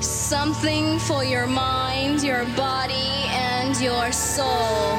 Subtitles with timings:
[0.00, 2.94] Something for your mind, your body,
[3.28, 4.96] and your soul.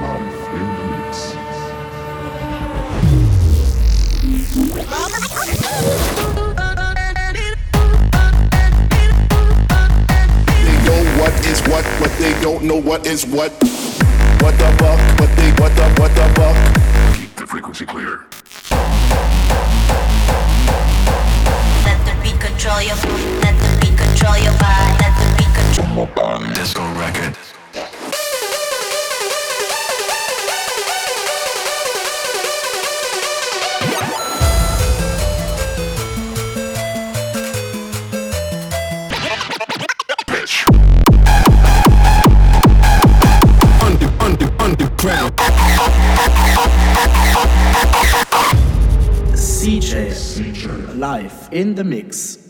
[0.00, 1.32] Life in the mix.
[10.62, 13.52] They know what is what, but they don't know what is what.
[14.42, 14.98] What the fuck?
[15.20, 17.16] What they what the what the fuck?
[17.16, 18.26] Keep the frequency clear.
[22.62, 22.94] control your
[23.40, 25.00] let the beat control your vibe.
[25.00, 26.54] let the beat control your body.
[26.54, 27.36] Disco record.
[49.34, 50.98] CJ, CJ.
[50.98, 52.41] live in the mix.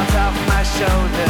[0.00, 1.29] Off my shoulder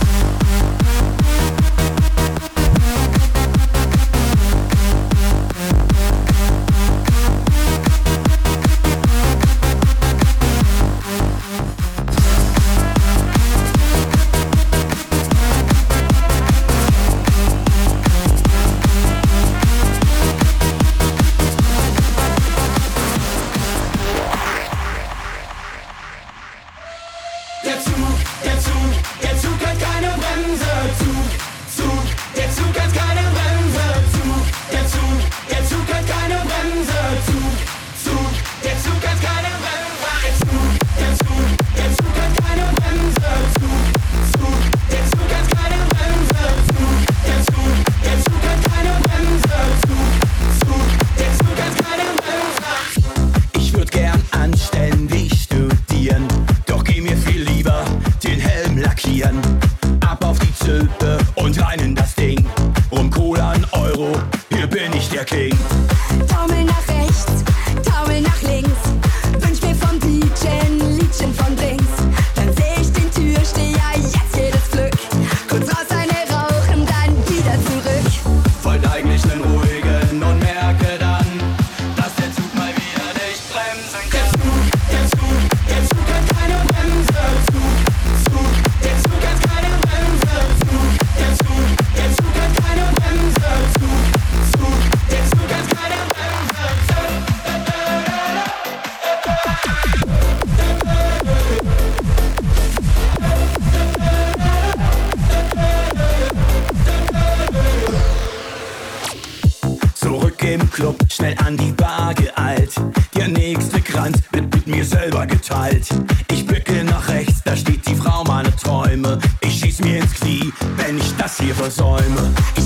[110.81, 112.73] Club, schnell an die Bar geeilt.
[113.15, 115.87] Der nächste Kranz wird mit mir selber geteilt.
[116.31, 119.19] Ich bücke nach rechts, da steht die Frau meiner Träume.
[119.41, 122.33] Ich schieß mir ins Knie, wenn ich das hier versäume.
[122.57, 122.60] Ich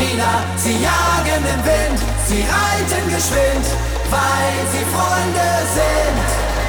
[0.00, 3.66] Lila, sie jagen im Wind, sie reiten geschwind,
[4.08, 6.59] weil sie Freunde sind.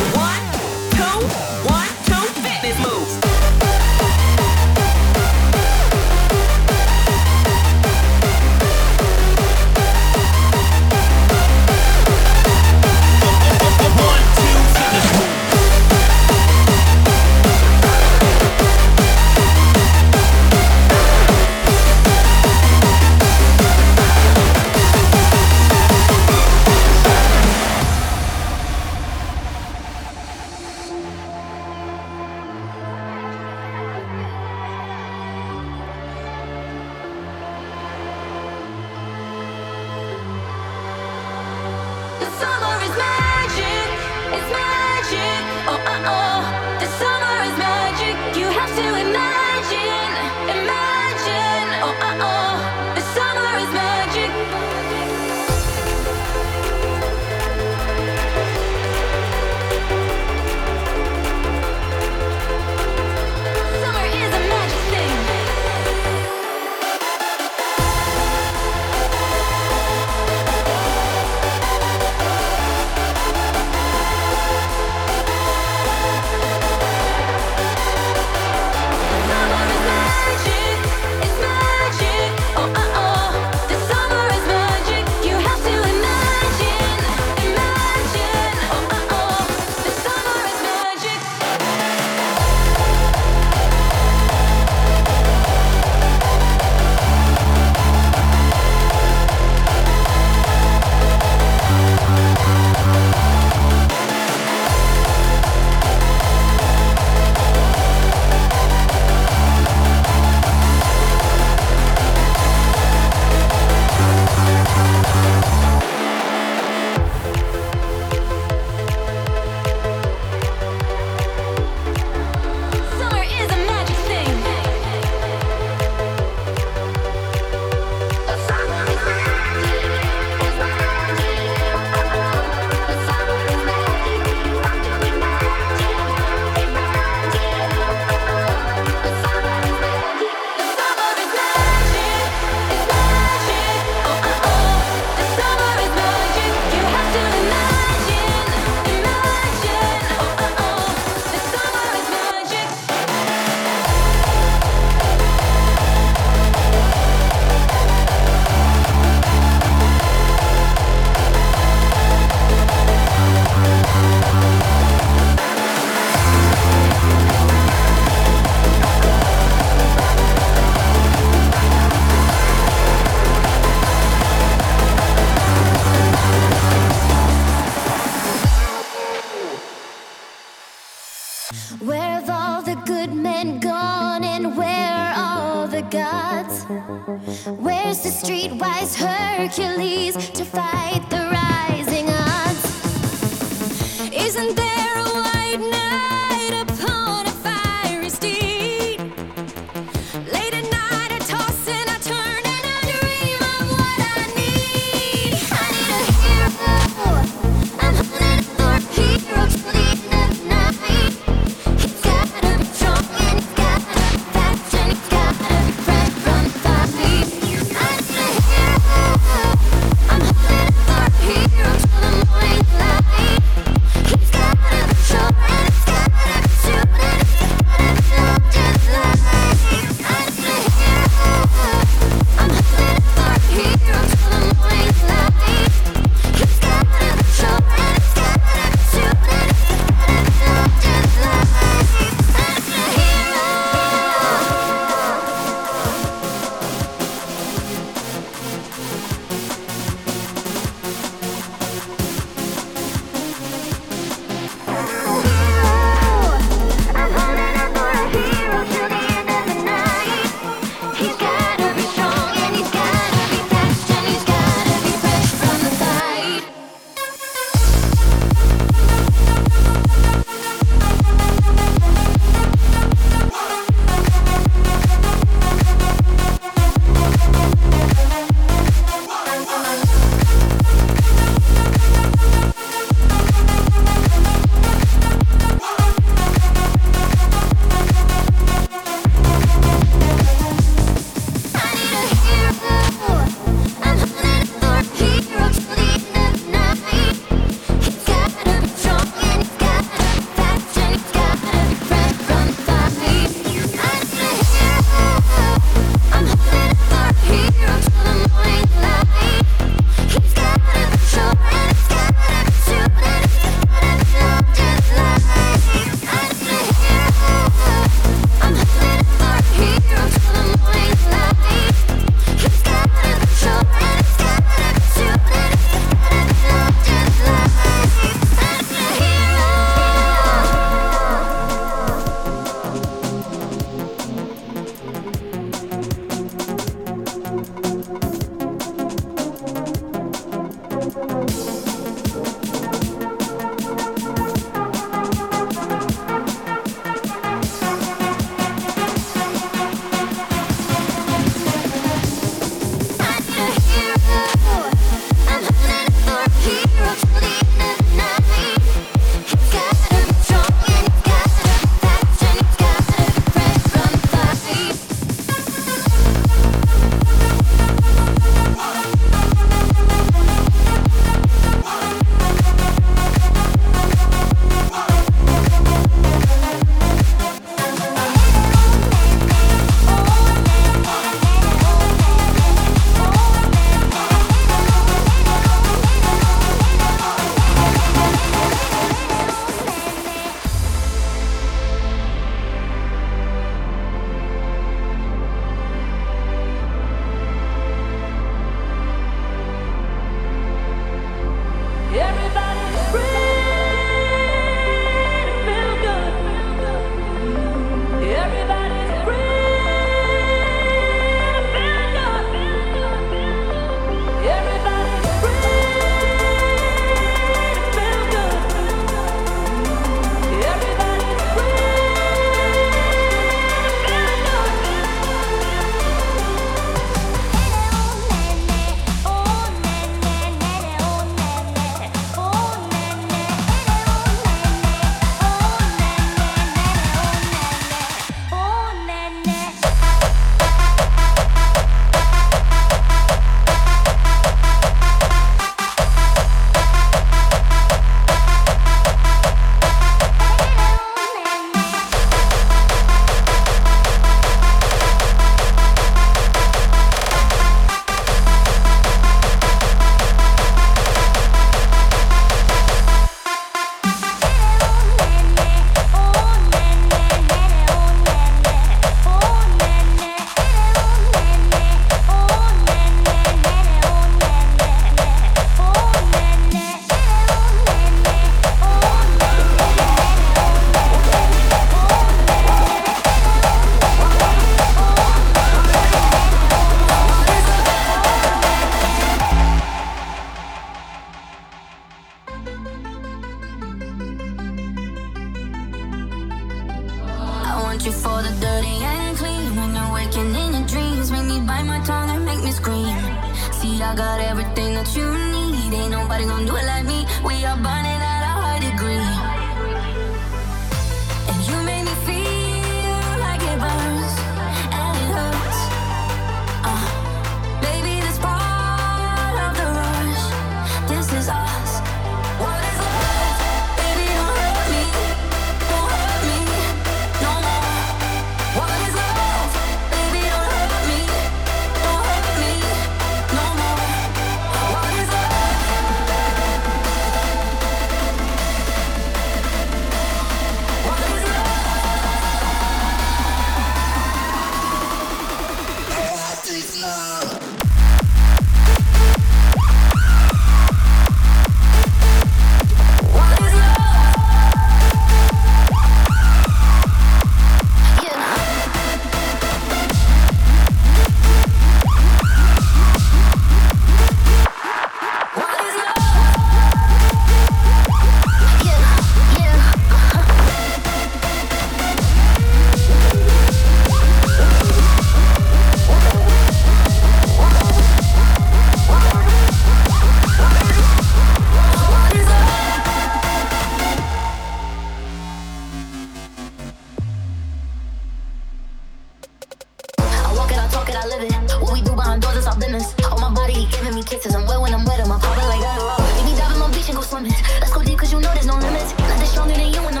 [593.51, 594.35] body, he giving me kisses.
[594.35, 595.79] I'm wet when I'm wet, I'm popping like that.
[596.15, 597.33] Make me dive in my beach and go swimming.
[597.59, 598.97] Let's go deep, cause you know there's no limits.
[598.97, 600.00] Nothing stronger than you and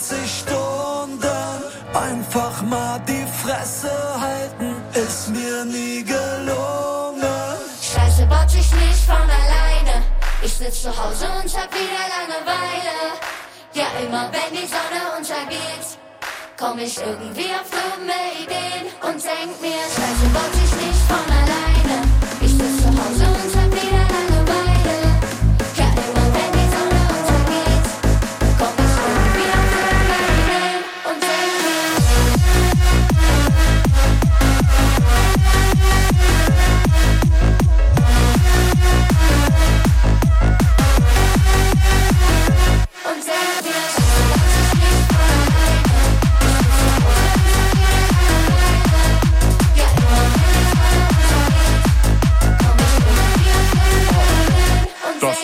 [0.00, 1.20] 20 Stunden
[1.94, 7.22] einfach mal die Fresse halten, ist mir nie gelungen.
[7.80, 10.02] Scheiße baut sich nicht von alleine.
[10.42, 12.96] Ich sitz zu Hause und hab wieder Langeweile.
[13.72, 15.86] Ja, immer wenn die Sonne untergeht,
[16.58, 22.13] komm ich irgendwie auf dumme Ideen und denk mir, Scheiße baut sich nicht von alleine.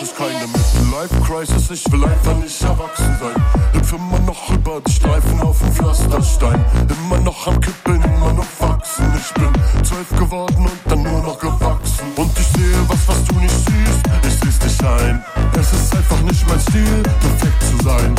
[0.01, 3.43] ist keine Midlife-Crisis, ich will einfach nicht erwachsen sein.
[3.73, 6.63] Hüpf immer noch über die Streifen auf dem Pflasterstein.
[6.89, 9.05] Immer noch am Kippeln, immer noch wachsen.
[9.15, 12.05] Ich bin zwölf geworden und dann nur noch gewachsen.
[12.15, 15.23] Und ich sehe was, was du nicht siehst, ich sieh's dich ein.
[15.59, 18.15] Es ist einfach nicht mein Stil, perfekt zu sein.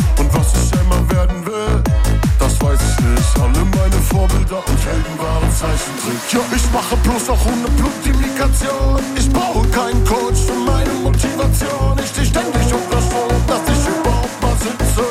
[5.62, 6.32] Zeichentrick.
[6.32, 9.00] Ja, ich mache bloß auch ohne Publikation.
[9.16, 11.96] Ich brauche keinen Coach für meine Motivation.
[12.02, 15.02] Ich stehe ständig um das Strom, dass ich überhaupt mal sitze.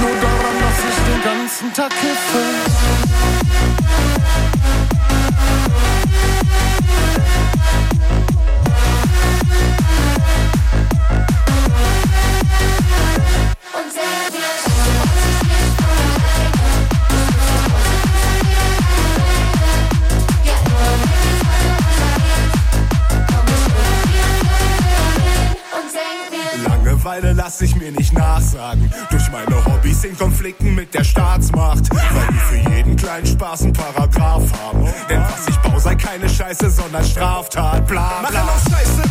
[0.00, 3.01] Nur daran, dass ich den ganzen Tag kiffe.
[27.62, 28.92] Ich mir nicht nachsagen.
[29.10, 31.88] Durch meine Hobbys in Konflikten mit der Staatsmacht.
[31.90, 34.88] Weil die für jeden kleinen Spaß einen Paragraph haben.
[35.08, 37.86] Denn was ich baue, sei keine Scheiße, sondern Straftat.
[37.86, 38.30] Bla bla.
[38.30, 39.01] Machen aus Scheiße,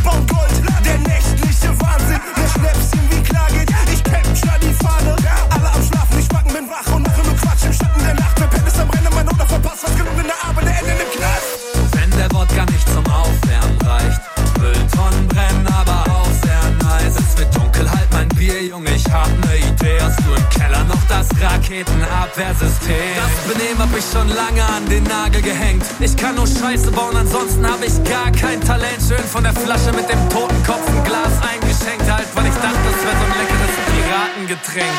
[21.41, 23.15] Raketenabwehrsystem?
[23.15, 25.83] Das Benehmen hab ich schon lange an den Nagel gehängt.
[25.99, 29.01] Ich kann nur Scheiße bauen, ansonsten hab ich gar kein Talent.
[29.07, 32.77] Schön von der Flasche mit dem toten Kopf ein Glas eingeschenkt, halt, weil ich dachte,
[32.85, 34.93] das wäre so ein leckeres Piratengetränk.